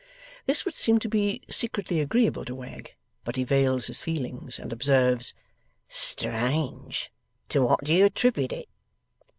This 0.47 0.65
would 0.65 0.73
seem 0.73 0.97
to 0.97 1.07
be 1.07 1.43
secretly 1.47 1.99
agreeable 1.99 2.43
to 2.45 2.55
Wegg, 2.55 2.95
but 3.23 3.35
he 3.35 3.43
veils 3.43 3.85
his 3.85 4.01
feelings, 4.01 4.57
and 4.57 4.73
observes, 4.73 5.35
'Strange. 5.87 7.11
To 7.49 7.61
what 7.61 7.83
do 7.83 7.93
you 7.93 8.05
attribute 8.05 8.51
it? 8.51 8.67